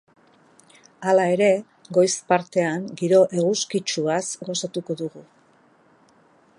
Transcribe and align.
Hala 1.11 1.25
ere, 1.33 1.49
goiz 1.97 2.13
partean 2.33 2.89
giro 3.03 3.21
eguzkitsuaz 3.41 4.25
gozatuko 4.49 5.01
dugu. 5.05 5.27